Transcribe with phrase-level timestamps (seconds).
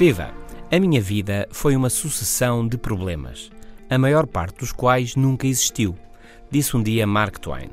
[0.00, 0.30] Viva!
[0.72, 3.50] A minha vida foi uma sucessão de problemas,
[3.90, 5.94] a maior parte dos quais nunca existiu,
[6.50, 7.68] disse um dia Mark Twain.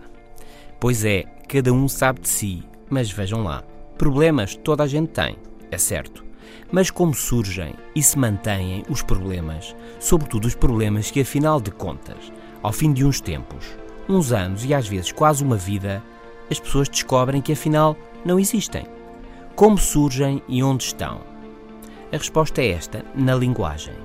[0.77, 3.63] Pois é, cada um sabe de si, mas vejam lá,
[3.98, 5.38] problemas toda a gente tem,
[5.72, 6.26] é certo.
[6.70, 12.30] Mas como surgem e se mantêm os problemas, sobretudo os problemas que, afinal de contas,
[12.62, 13.78] ao fim de uns tempos,
[14.09, 16.03] uns anos e às vezes quase uma vida,
[16.52, 18.86] as pessoas descobrem que afinal não existem.
[19.55, 21.36] Como surgem e onde estão?
[22.11, 23.95] A resposta é esta: na linguagem.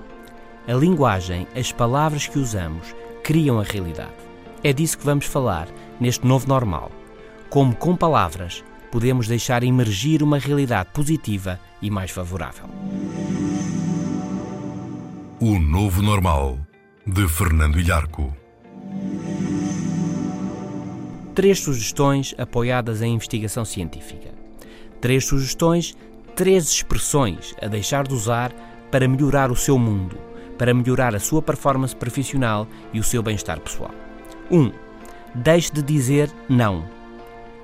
[0.67, 4.13] A linguagem, as palavras que usamos, criam a realidade.
[4.63, 5.69] É disso que vamos falar
[6.01, 6.91] neste novo normal.
[7.49, 12.67] Como com palavras podemos deixar emergir uma realidade positiva e mais favorável.
[15.41, 16.59] O Novo Normal,
[17.07, 18.37] de Fernando Ilharco.
[21.35, 24.31] Três sugestões apoiadas em investigação científica.
[25.01, 25.97] Três sugestões
[26.35, 28.53] três expressões a deixar de usar
[28.91, 30.17] para melhorar o seu mundo,
[30.59, 33.91] para melhorar a sua performance profissional e o seu bem-estar pessoal.
[34.51, 34.61] 1.
[34.61, 34.73] Um,
[35.35, 36.85] deixe de dizer não.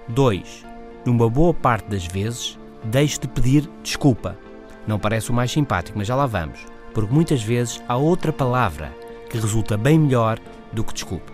[0.08, 0.64] 2.
[1.04, 4.38] Numa boa parte das vezes, deixe de pedir desculpa.
[4.86, 6.60] Não parece o mais simpático, mas já lá vamos,
[6.94, 8.92] porque muitas vezes há outra palavra
[9.28, 10.38] que resulta bem melhor
[10.72, 11.32] do que desculpa.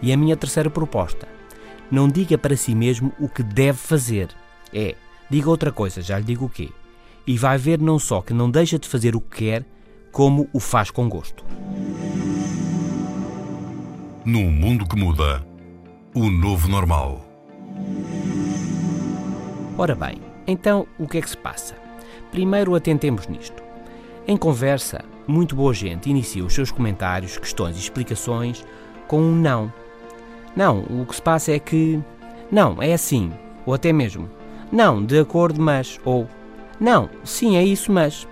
[0.00, 1.28] E a minha terceira proposta:
[1.90, 4.28] não diga para si mesmo o que deve fazer.
[4.74, 4.96] É
[5.32, 6.68] Diga outra coisa, já lhe digo o quê.
[7.26, 9.64] E vai ver não só que não deixa de fazer o que quer,
[10.12, 11.42] como o faz com gosto.
[14.26, 15.42] Num mundo que muda,
[16.14, 17.24] o novo normal.
[19.78, 21.76] Ora bem, então o que é que se passa?
[22.30, 23.62] Primeiro atentemos nisto.
[24.28, 28.66] Em conversa, muito boa gente inicia os seus comentários, questões e explicações
[29.08, 29.72] com um não.
[30.54, 31.98] Não, o que se passa é que.
[32.50, 33.32] Não, é assim.
[33.64, 34.41] Ou até mesmo.
[34.72, 36.00] Não, de acordo, mas.
[36.02, 36.26] Ou.
[36.80, 38.26] Não, sim, é isso, mas.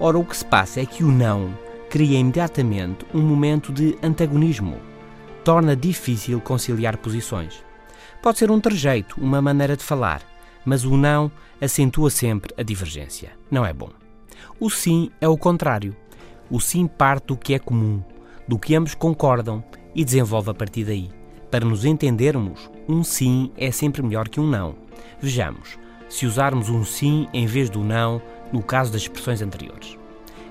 [0.00, 1.54] Ora, o que se passa é que o não
[1.88, 4.76] cria imediatamente um momento de antagonismo.
[5.44, 7.64] Torna difícil conciliar posições.
[8.20, 10.20] Pode ser um trejeito, uma maneira de falar,
[10.64, 11.30] mas o não
[11.60, 13.30] acentua sempre a divergência.
[13.50, 13.90] Não é bom.
[14.60, 15.96] O sim é o contrário.
[16.50, 18.02] O sim parte do que é comum,
[18.46, 19.62] do que ambos concordam
[19.94, 21.10] e desenvolve a partir daí.
[21.50, 24.87] Para nos entendermos, um sim é sempre melhor que um não.
[25.20, 25.78] Vejamos,
[26.08, 28.20] se usarmos um sim em vez do não
[28.52, 29.98] no caso das expressões anteriores.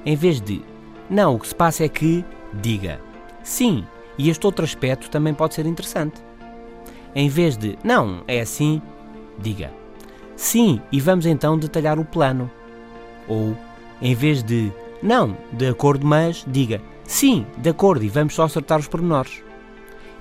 [0.05, 0.61] Em vez de
[1.09, 2.99] não, o que se passa é que, diga
[3.43, 3.85] sim,
[4.17, 6.21] e este outro aspecto também pode ser interessante.
[7.15, 8.81] Em vez de não, é assim,
[9.39, 9.71] diga
[10.35, 12.49] sim, e vamos então detalhar o plano.
[13.27, 13.57] Ou,
[14.01, 14.71] em vez de
[15.01, 19.46] não, de acordo, mas, diga sim, de acordo, e vamos só acertar os pormenores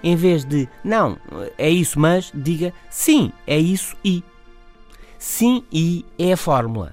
[0.06, 1.19] em vez de não,
[1.59, 4.22] é isso, mas diga sim, é isso e.
[5.19, 6.93] Sim e é a fórmula.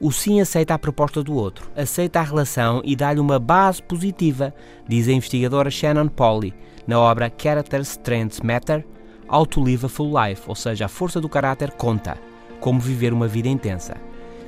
[0.00, 4.54] O sim aceita a proposta do outro, aceita a relação e dá-lhe uma base positiva,
[4.86, 6.54] diz a investigadora Shannon Polly
[6.86, 8.86] na obra Character Strengths Matter,
[9.28, 12.16] How to Live a Full Life, ou seja, a força do caráter conta,
[12.60, 13.96] como viver uma vida intensa.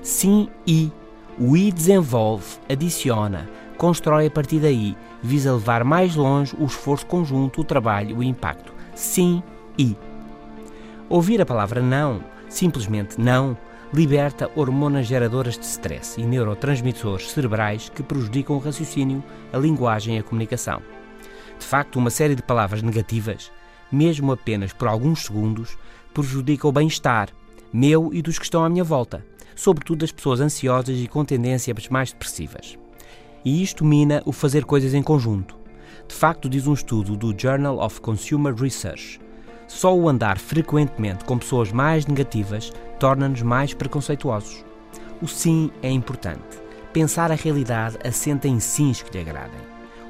[0.01, 0.93] Sim e.
[1.39, 7.61] O I desenvolve, adiciona, constrói a partir daí, visa levar mais longe o esforço conjunto,
[7.61, 8.73] o trabalho, o impacto.
[8.95, 9.43] Sim
[9.79, 9.97] e.
[11.09, 13.57] Ouvir a palavra não, simplesmente não,
[13.93, 19.23] liberta hormonas geradoras de stress e neurotransmissores cerebrais que prejudicam o raciocínio,
[19.53, 20.81] a linguagem e a comunicação.
[21.59, 23.51] De facto, uma série de palavras negativas,
[23.91, 25.77] mesmo apenas por alguns segundos,
[26.13, 27.29] prejudica o bem-estar,
[27.73, 31.89] meu e dos que estão à minha volta, sobretudo das pessoas ansiosas e com tendências
[31.89, 32.77] mais depressivas
[33.47, 35.57] e isto mina o fazer coisas em conjunto.
[36.09, 39.21] De facto, diz um estudo do Journal of Consumer Research,
[39.69, 44.65] só o andar frequentemente com pessoas mais negativas torna-nos mais preconceituosos.
[45.23, 46.43] O sim é importante.
[46.93, 49.61] Pensar a realidade assenta em sims que lhe agradem.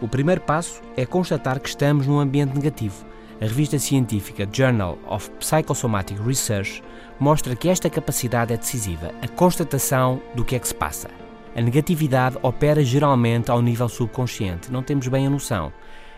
[0.00, 3.04] O primeiro passo é constatar que estamos num ambiente negativo.
[3.38, 6.82] A revista científica Journal of Psychosomatic Research
[7.20, 11.25] mostra que esta capacidade é decisiva, a constatação do que é que se passa.
[11.56, 15.72] A negatividade opera geralmente ao nível subconsciente, não temos bem a noção,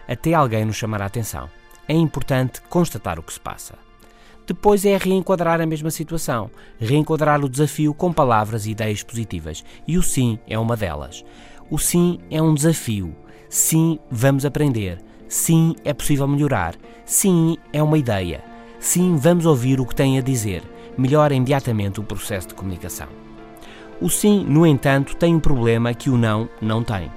[0.08, 1.48] até alguém nos chamar a atenção.
[1.86, 3.76] É importante constatar o que se passa.
[4.44, 6.50] Depois é reenquadrar a mesma situação,
[6.80, 9.64] reenquadrar o desafio com palavras e ideias positivas.
[9.86, 11.24] E o sim é uma delas.
[11.70, 13.14] O sim é um desafio.
[13.48, 14.98] Sim, vamos aprender.
[15.28, 16.74] Sim, é possível melhorar.
[17.04, 18.42] Sim, é uma ideia.
[18.80, 20.64] Sim, vamos ouvir o que tem a dizer.
[20.96, 23.27] Melhora imediatamente o processo de comunicação.
[24.00, 27.10] O sim, no entanto, tem um problema que o não não tem.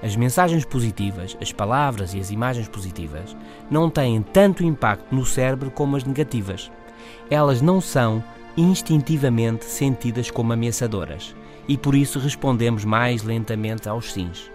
[0.00, 3.36] As mensagens positivas, as palavras e as imagens positivas
[3.68, 6.70] não têm tanto impacto no cérebro como as negativas.
[7.28, 8.22] Elas não são
[8.56, 11.34] instintivamente sentidas como ameaçadoras
[11.66, 14.48] e por isso respondemos mais lentamente aos sims.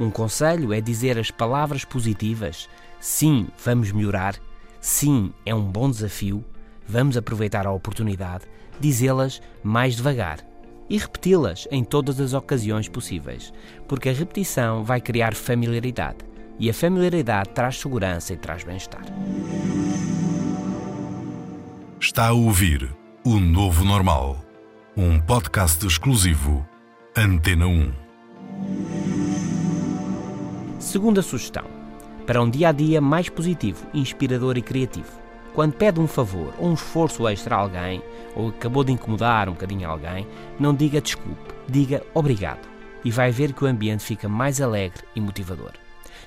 [0.00, 4.36] Um conselho é dizer as palavras positivas: sim, vamos melhorar,
[4.80, 6.42] sim, é um bom desafio,
[6.88, 8.44] vamos aproveitar a oportunidade,
[8.80, 10.38] dizê-las mais devagar
[10.88, 13.52] e repeti-las em todas as ocasiões possíveis,
[13.88, 16.18] porque a repetição vai criar familiaridade
[16.58, 19.04] e a familiaridade traz segurança e traz bem-estar.
[22.00, 22.88] Está a ouvir
[23.24, 24.38] O Novo Normal,
[24.96, 26.66] um podcast exclusivo
[27.16, 27.92] Antena 1.
[30.78, 31.64] Segunda sugestão:
[32.26, 35.25] para um dia a dia mais positivo, inspirador e criativo
[35.56, 38.02] quando pede um favor ou um esforço extra a alguém,
[38.34, 40.28] ou acabou de incomodar um bocadinho alguém,
[40.60, 42.68] não diga desculpe, diga obrigado.
[43.02, 45.72] E vai ver que o ambiente fica mais alegre e motivador.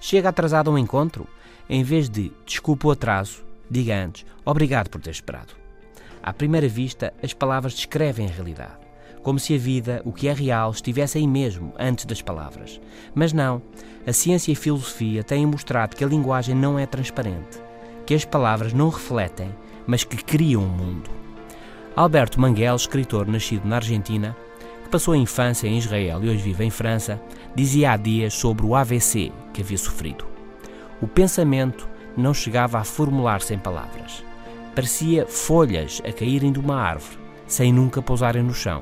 [0.02, 1.28] Chega atrasado a um encontro,
[1.70, 5.54] em vez de desculpe o atraso, diga antes obrigado por ter esperado.
[6.24, 8.80] À primeira vista, as palavras descrevem a realidade,
[9.22, 12.82] como se a vida, o que é real, estivesse aí mesmo, antes das palavras.
[13.14, 13.62] Mas não,
[14.08, 17.69] a ciência e a filosofia têm mostrado que a linguagem não é transparente
[18.10, 21.12] que as palavras não refletem, mas que criam um mundo.
[21.96, 24.36] Alberto Manguel, escritor nascido na Argentina,
[24.84, 27.22] que passou a infância em Israel e hoje vive em França,
[27.54, 30.26] dizia há dias sobre o AVC que havia sofrido.
[31.00, 34.26] O pensamento não chegava a formular-se em palavras.
[34.74, 38.82] Parecia folhas a caírem de uma árvore, sem nunca pousarem no chão.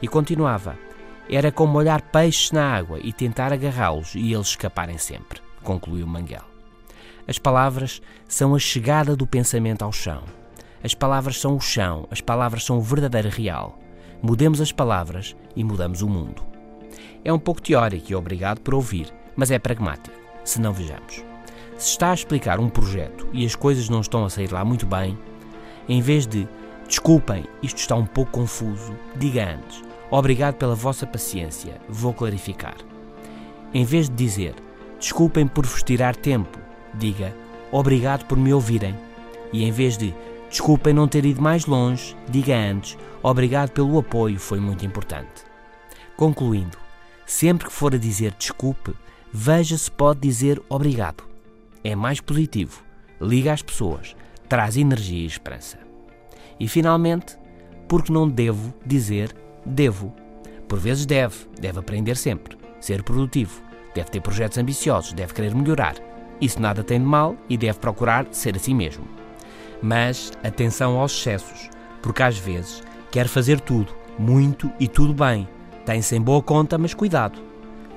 [0.00, 0.78] E continuava.
[1.28, 6.51] Era como olhar peixes na água e tentar agarrá-los e eles escaparem sempre, concluiu Manguel.
[7.26, 10.22] As palavras são a chegada do pensamento ao chão.
[10.82, 13.78] As palavras são o chão, as palavras são o verdadeiro real.
[14.20, 16.42] Mudemos as palavras e mudamos o mundo.
[17.24, 20.16] É um pouco teórico e obrigado por ouvir, mas é pragmático.
[20.44, 21.22] Se não vejamos.
[21.78, 24.86] Se está a explicar um projeto e as coisas não estão a sair lá muito
[24.86, 25.16] bem,
[25.88, 26.48] em vez de
[26.86, 32.76] desculpem, isto está um pouco confuso, diga antes obrigado pela vossa paciência, vou clarificar.
[33.72, 34.54] Em vez de dizer
[35.00, 36.58] desculpem por vos tirar tempo,
[36.94, 37.34] diga
[37.70, 38.94] obrigado por me ouvirem.
[39.52, 40.14] E em vez de
[40.48, 45.44] desculpem não ter ido mais longe, diga antes obrigado pelo apoio, foi muito importante.
[46.16, 46.76] Concluindo,
[47.24, 48.92] sempre que for a dizer desculpe,
[49.32, 51.24] veja se pode dizer obrigado.
[51.82, 52.82] É mais positivo,
[53.20, 54.14] liga às pessoas,
[54.48, 55.78] traz energia e esperança.
[56.60, 57.36] E finalmente,
[57.88, 59.34] porque não devo dizer
[59.64, 60.14] devo.
[60.68, 63.62] Por vezes deve, deve aprender sempre, ser produtivo,
[63.94, 68.26] deve ter projetos ambiciosos, deve querer melhorar isso nada tem de mal e deve procurar
[68.30, 69.04] ser assim mesmo.
[69.82, 71.68] Mas atenção aos excessos,
[72.00, 75.48] porque às vezes quer fazer tudo, muito e tudo bem.
[75.84, 77.40] Tem-se em boa conta, mas cuidado.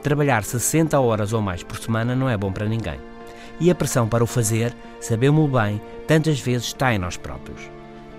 [0.01, 2.99] Trabalhar 60 horas ou mais por semana não é bom para ninguém.
[3.59, 7.69] E a pressão para o fazer, sabemos bem, tantas vezes está em nós próprios.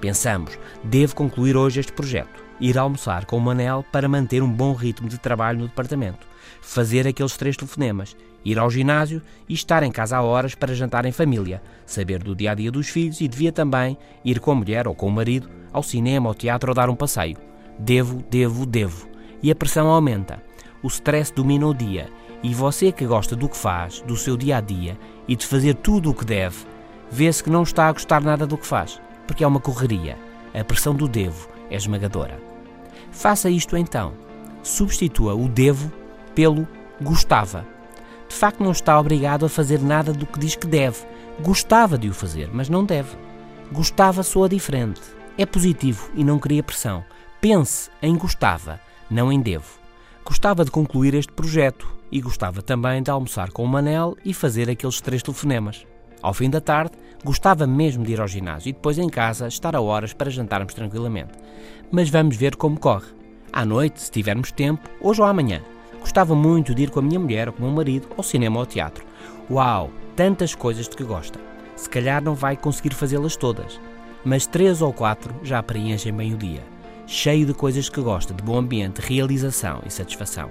[0.00, 4.72] Pensamos, devo concluir hoje este projeto, ir almoçar com o Manel para manter um bom
[4.72, 6.26] ritmo de trabalho no departamento,
[6.60, 11.04] fazer aqueles três telefonemas ir ao ginásio e estar em casa a horas para jantar
[11.04, 14.54] em família, saber do dia a dia dos filhos e devia também ir com a
[14.54, 17.36] mulher ou com o marido ao cinema, ao teatro ou dar um passeio.
[17.76, 19.08] Devo, devo, devo.
[19.42, 20.40] E a pressão aumenta.
[20.80, 22.08] O stress domina o dia
[22.40, 25.74] e você que gosta do que faz, do seu dia a dia e de fazer
[25.74, 26.58] tudo o que deve,
[27.10, 30.16] vê-se que não está a gostar nada do que faz, porque é uma correria.
[30.54, 32.40] A pressão do devo é esmagadora.
[33.10, 34.12] Faça isto então.
[34.62, 35.90] Substitua o devo
[36.32, 36.66] pelo
[37.00, 37.75] gostava
[38.36, 40.98] de facto não está obrigado a fazer nada do que diz que deve.
[41.40, 43.16] Gostava de o fazer, mas não deve.
[43.72, 45.00] Gostava soa diferente.
[45.38, 47.02] É positivo e não cria pressão.
[47.40, 48.78] Pense em gostava,
[49.08, 49.78] não em devo.
[50.22, 54.68] Gostava de concluir este projeto e gostava também de almoçar com o Manel e fazer
[54.68, 55.86] aqueles três telefonemas.
[56.20, 56.92] Ao fim da tarde,
[57.24, 60.74] gostava mesmo de ir ao ginásio e depois em casa estar a horas para jantarmos
[60.74, 61.32] tranquilamente.
[61.90, 63.08] Mas vamos ver como corre.
[63.50, 65.62] À noite, se tivermos tempo, hoje ou amanhã,
[66.06, 68.58] Gostava muito de ir com a minha mulher ou com o meu marido ao cinema
[68.58, 69.04] ou ao teatro.
[69.50, 71.40] Uau, tantas coisas de que gosta.
[71.74, 73.80] Se calhar não vai conseguir fazê-las todas,
[74.24, 76.62] mas três ou quatro já preenchem bem o dia,
[77.08, 80.48] cheio de coisas que gosta, de bom ambiente, realização e satisfação.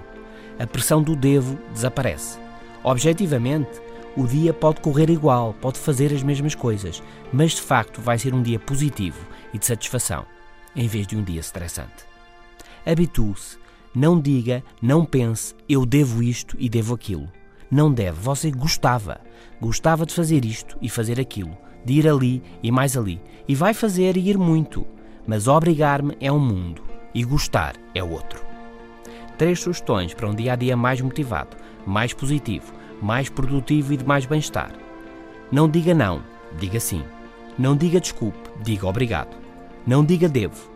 [0.58, 2.38] A pressão do devo desaparece.
[2.84, 3.80] Objetivamente,
[4.16, 8.32] O dia pode correr igual, pode fazer as mesmas coisas, mas de facto vai ser
[8.32, 9.20] um dia positivo
[9.52, 10.24] e de satisfação,
[10.74, 12.06] em vez de um dia estressante.
[12.86, 13.58] Habitue-se,
[13.96, 17.32] não diga, não pense, eu devo isto e devo aquilo.
[17.70, 19.22] Não deve, você gostava.
[19.58, 23.72] Gostava de fazer isto e fazer aquilo, de ir ali e mais ali, e vai
[23.72, 24.86] fazer e ir muito.
[25.26, 26.82] Mas obrigar-me é um mundo
[27.14, 28.44] e gostar é outro.
[29.38, 34.04] Três sugestões para um dia a dia mais motivado, mais positivo, mais produtivo e de
[34.04, 34.72] mais bem-estar.
[35.50, 36.22] Não diga não,
[36.58, 37.02] diga sim.
[37.58, 39.34] Não diga desculpe, diga obrigado.
[39.86, 40.70] Não diga devo.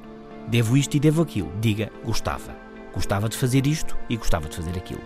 [0.48, 2.69] Devo isto e devo aquilo, diga gostava.
[2.92, 5.02] Gostava de fazer isto e gostava de fazer aquilo.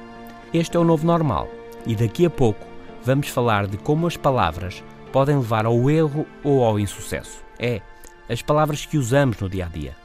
[0.53, 1.49] Este é o novo normal
[1.87, 2.65] e daqui a pouco
[3.05, 7.45] vamos falar de como as palavras podem levar ao erro ou ao insucesso.
[7.59, 7.81] É,
[8.29, 9.97] as palavras que usamos no dia a dia.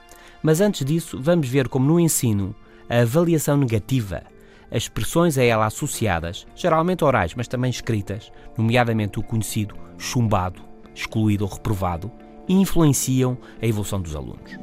[0.41, 2.55] Mas antes disso, vamos ver como no ensino
[2.89, 4.23] a avaliação negativa,
[4.71, 10.61] as expressões a ela associadas, geralmente orais, mas também escritas, nomeadamente o conhecido chumbado,
[10.93, 12.11] excluído ou reprovado,
[12.47, 14.57] influenciam a evolução dos alunos.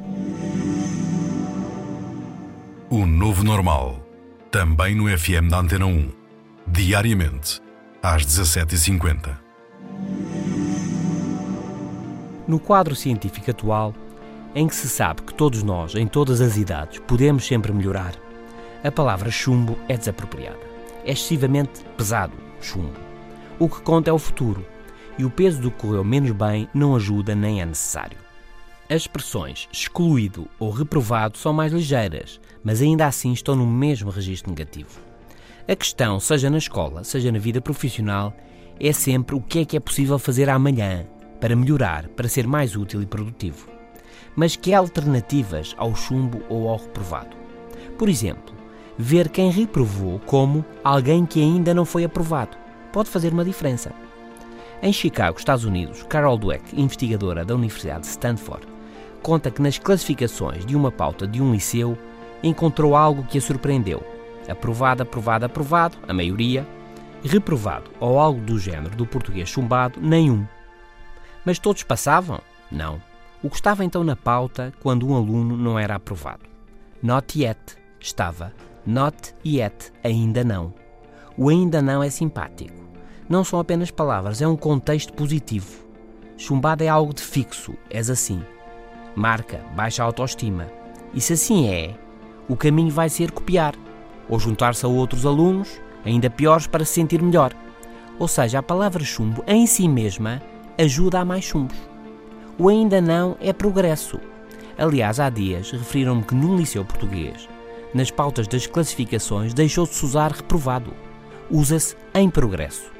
[2.89, 3.99] O novo normal,
[4.49, 6.09] também no FM da Antena 1,
[6.65, 7.61] diariamente,
[8.01, 9.37] às 17h50.
[12.47, 13.93] No quadro científico atual,
[14.55, 18.13] em que se sabe que todos nós, em todas as idades, podemos sempre melhorar,
[18.81, 20.61] a palavra chumbo é desapropriada.
[21.03, 22.97] É excessivamente pesado, chumbo.
[23.59, 24.65] O que conta é o futuro,
[25.17, 28.17] e o peso do que correu menos bem não ajuda nem é necessário.
[28.89, 34.49] As expressões excluído ou reprovado são mais ligeiras, mas ainda assim estão no mesmo registro
[34.49, 34.99] negativo.
[35.65, 38.35] A questão, seja na escola, seja na vida profissional,
[38.77, 41.05] é sempre o que é que é possível fazer amanhã
[41.39, 43.69] para melhorar, para ser mais útil e produtivo.
[44.35, 47.37] Mas que alternativas ao chumbo ou ao reprovado?
[47.97, 48.53] Por exemplo,
[48.97, 52.57] ver quem reprovou como alguém que ainda não foi aprovado
[52.91, 53.93] pode fazer uma diferença.
[54.83, 58.67] Em Chicago, Estados Unidos, Carol Dweck, investigadora da Universidade de Stanford,
[59.21, 61.97] conta que nas classificações de uma pauta de um liceu
[62.43, 64.03] encontrou algo que a surpreendeu.
[64.47, 66.65] Aprovado, aprovado, aprovado, a maioria.
[67.23, 70.45] Reprovado ou algo do género do português chumbado, nenhum.
[71.43, 72.39] Mas todos passavam?
[72.71, 73.01] Não.
[73.41, 76.45] O que estava então na pauta quando um aluno não era aprovado?
[77.01, 78.53] Not yet estava.
[78.85, 80.73] Not yet, ainda não.
[81.37, 82.87] O ainda não é simpático.
[83.29, 85.85] Não são apenas palavras, é um contexto positivo.
[86.37, 88.41] Chumbado é algo de fixo, és assim.
[89.15, 90.67] Marca, baixa autoestima.
[91.13, 91.95] E se assim é,
[92.47, 93.75] o caminho vai ser copiar,
[94.29, 97.53] ou juntar-se a outros alunos, ainda piores, para se sentir melhor.
[98.19, 100.41] Ou seja, a palavra chumbo em si mesma
[100.77, 101.77] ajuda a mais chumbos.
[102.57, 104.19] O ainda não é progresso.
[104.77, 107.47] Aliás, há dias referiram-me que num liceu português,
[107.93, 110.93] nas pautas das classificações, deixou-se usar reprovado.
[111.49, 112.91] Usa-se em progresso.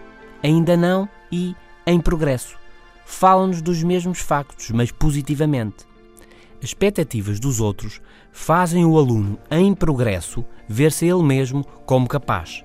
[0.43, 2.57] Ainda não e em progresso.
[3.05, 5.85] Falam-nos dos mesmos factos, mas positivamente.
[6.57, 12.63] As expectativas dos outros fazem o aluno em progresso ver-se ele mesmo como capaz.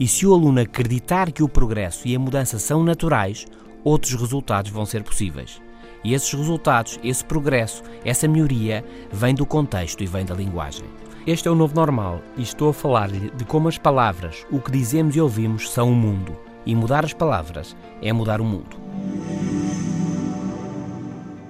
[0.00, 3.46] E se o aluno acreditar que o progresso e a mudança são naturais,
[3.84, 5.60] outros resultados vão ser possíveis.
[6.02, 10.84] E esses resultados, esse progresso, essa melhoria, vem do contexto e vem da linguagem.
[11.26, 14.70] Este é o novo normal e estou a falar-lhe de como as palavras, o que
[14.70, 16.36] dizemos e ouvimos, são o mundo.
[16.64, 18.76] E mudar as palavras é mudar o mundo.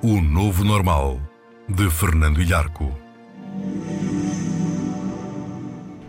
[0.02, 1.20] O novo normal
[1.68, 2.96] de Fernando Ilharco.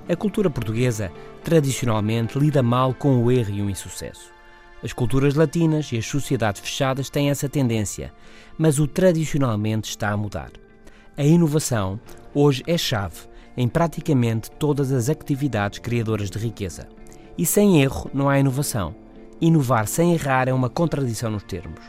[0.08, 1.12] A cultura portuguesa
[1.44, 4.32] tradicionalmente lida mal com o erro e o insucesso.
[4.84, 8.14] As culturas latinas e as sociedades fechadas têm essa tendência,
[8.56, 10.52] mas o tradicionalmente está a mudar.
[11.18, 12.00] A inovação
[12.36, 13.22] hoje é chave
[13.58, 16.88] em praticamente todas as atividades criadoras de riqueza.
[17.36, 18.96] E sem erro não há inovação.
[19.42, 21.82] Inovar sem errar é uma contradição nos termos.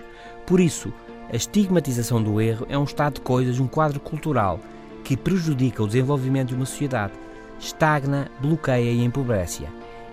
[0.46, 0.90] Por isso,
[1.30, 4.58] a estigmatização do erro é um estado de coisas, um quadro cultural
[5.04, 7.12] que prejudica o desenvolvimento de uma sociedade,
[7.60, 9.66] estagna, bloqueia e empobrece.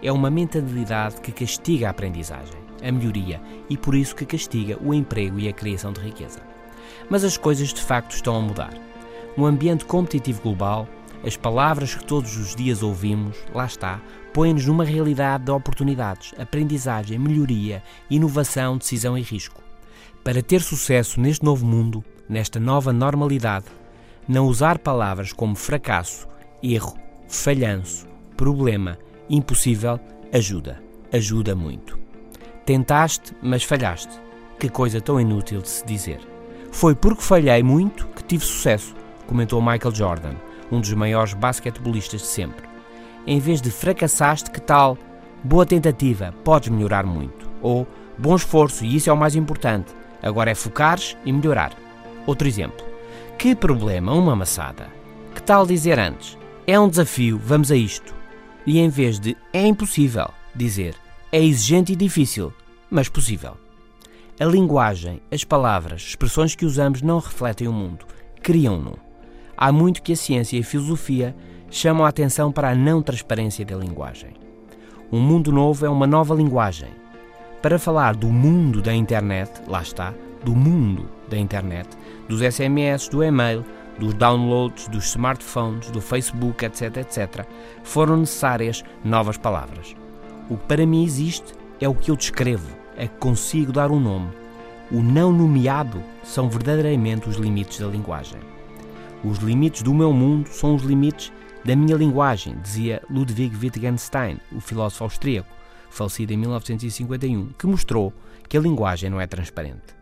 [0.04, 4.94] É uma mentalidade que castiga a aprendizagem, a melhoria e por isso que castiga o
[4.94, 6.42] emprego e a criação de riqueza.
[7.10, 8.74] Mas as coisas de facto estão a mudar.
[9.38, 10.88] Um ambiente competitivo global,
[11.26, 14.02] as palavras que todos os dias ouvimos, lá está,
[14.34, 19.65] põem-nos numa realidade de oportunidades, aprendizagem, melhoria, inovação, decisão e risco.
[20.26, 23.68] Para ter sucesso neste novo mundo, nesta nova normalidade,
[24.28, 26.28] não usar palavras como fracasso,
[26.64, 28.98] erro, falhanço, problema,
[29.30, 30.00] impossível
[30.34, 30.82] ajuda.
[31.14, 32.00] Ajuda muito.
[32.66, 34.20] Tentaste, mas falhaste.
[34.58, 36.20] Que coisa tão inútil de se dizer.
[36.72, 38.96] Foi porque falhei muito que tive sucesso,
[39.28, 40.34] comentou Michael Jordan,
[40.72, 42.68] um dos maiores basquetebolistas de sempre.
[43.28, 44.98] Em vez de fracassaste, que tal?
[45.44, 47.48] Boa tentativa, podes melhorar muito.
[47.62, 47.86] Ou
[48.18, 49.94] bom esforço e isso é o mais importante.
[50.26, 51.72] Agora é focares e melhorar.
[52.26, 52.86] Outro exemplo.
[53.38, 54.90] Que problema uma amassada?
[55.34, 56.38] Que tal dizer antes?
[56.68, 58.14] É um desafio, vamos a isto.
[58.66, 60.96] E em vez de é impossível, dizer
[61.36, 62.54] é exigente e difícil,
[62.90, 63.58] mas possível.
[64.40, 68.06] A linguagem, as palavras, expressões que usamos não refletem o mundo,
[68.42, 68.98] criam-no.
[69.58, 71.36] Há muito que a ciência e a filosofia
[71.70, 74.34] chamam a atenção para a não transparência da linguagem.
[75.12, 76.90] Um mundo novo é uma nova linguagem.
[77.66, 81.90] Para falar do mundo da internet, lá está, do mundo da internet,
[82.30, 83.66] dos SMS, do e-mail,
[83.98, 87.44] dos downloads, dos smartphones, do Facebook, etc, etc,
[87.84, 89.96] foram necessárias novas palavras.
[90.48, 94.00] O que para mim existe é o que eu descrevo, é que consigo dar um
[94.00, 94.30] nome.
[94.92, 98.42] O não nomeado são verdadeiramente os limites da linguagem.
[99.24, 101.34] Os limites do meu mundo são os limites
[101.66, 105.65] da minha linguagem, dizia Ludwig Wittgenstein, o filósofo austríaco,
[105.96, 108.14] falecido em 1951, que mostrou
[108.48, 109.96] que a linguagem não é transparente.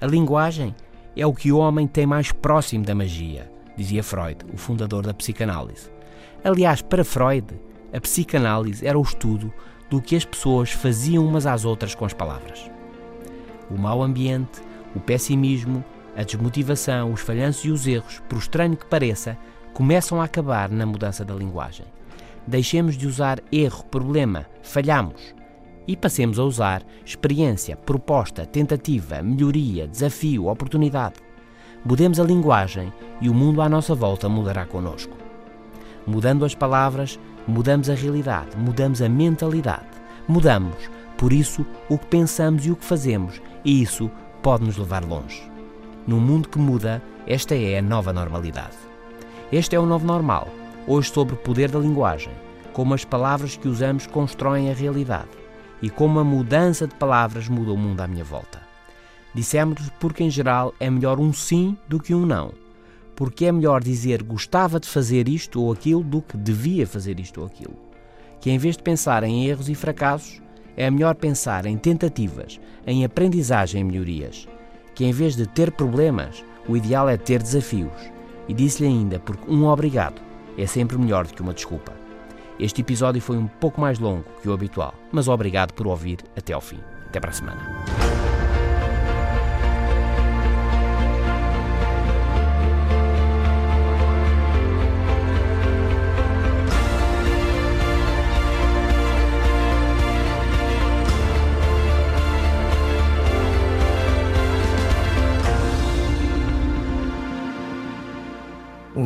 [0.00, 0.74] A linguagem
[1.16, 5.14] é o que o homem tem mais próximo da magia, dizia Freud, o fundador da
[5.14, 5.90] psicanálise.
[6.44, 7.46] Aliás, para Freud,
[7.92, 9.52] a psicanálise era o estudo
[9.88, 12.70] do que as pessoas faziam umas às outras com as palavras.
[13.70, 14.60] O mau ambiente,
[14.94, 15.84] o pessimismo,
[16.16, 19.38] a desmotivação, os falhanços e os erros, por estranho que pareça,
[19.72, 21.86] começam a acabar na mudança da linguagem.
[22.48, 25.34] Deixemos de usar erro, problema, falhamos
[25.86, 31.16] e passemos a usar experiência, proposta, tentativa, melhoria, desafio, oportunidade.
[31.84, 32.90] Mudemos a linguagem
[33.20, 35.14] e o mundo à nossa volta mudará conosco.
[36.06, 39.84] Mudando as palavras, mudamos a realidade, mudamos a mentalidade.
[40.26, 40.88] Mudamos,
[41.18, 44.10] por isso, o que pensamos e o que fazemos, e isso
[44.42, 45.42] pode nos levar longe.
[46.06, 48.78] Num mundo que muda, esta é a nova normalidade.
[49.52, 50.48] Este é o novo normal,
[50.88, 52.32] hoje sobre o poder da linguagem,
[52.72, 55.28] como as palavras que usamos constroem a realidade
[55.80, 58.60] e como a mudança de palavras muda o mundo à minha volta.
[59.32, 62.52] Dissemos porque, em geral, é melhor um sim do que um não
[63.18, 67.40] porque é melhor dizer gostava de fazer isto ou aquilo do que devia fazer isto
[67.40, 67.74] ou aquilo.
[68.40, 70.40] Que em vez de pensar em erros e fracassos,
[70.76, 74.46] é melhor pensar em tentativas, em aprendizagem e melhorias.
[74.94, 77.90] Que em vez de ter problemas, o ideal é ter desafios.
[78.46, 80.22] E disse-lhe ainda, porque um obrigado
[80.58, 81.92] é sempre melhor do que uma desculpa.
[82.58, 86.52] Este episódio foi um pouco mais longo que o habitual, mas obrigado por ouvir até
[86.52, 86.80] ao fim.
[87.06, 88.07] Até para a semana.